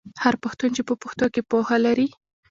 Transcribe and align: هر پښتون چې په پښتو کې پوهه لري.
هر 0.23 0.33
پښتون 0.43 0.69
چې 0.77 0.81
په 0.87 0.93
پښتو 1.01 1.25
کې 1.33 1.41
پوهه 1.49 1.77
لري. 1.85 2.07